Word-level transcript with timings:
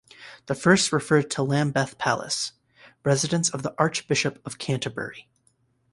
The 0.47 0.55
first 0.55 0.91
referred 0.91 1.29
to 1.29 1.43
Lambeth 1.43 1.99
Palace, 1.99 2.53
residence 3.03 3.51
of 3.51 3.61
the 3.61 3.75
Archbishop 3.77 4.41
of 4.47 4.57
Canterbury. 4.57 5.29